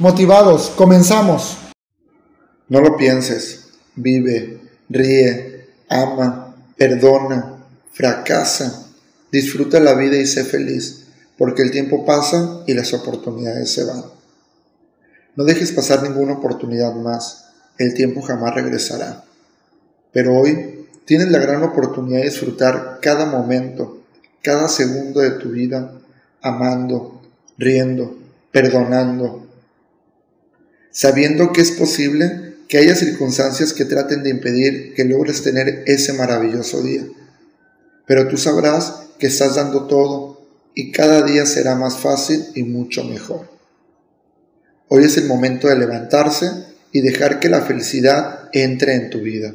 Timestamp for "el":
11.60-11.70, 17.76-17.92, 45.16-45.26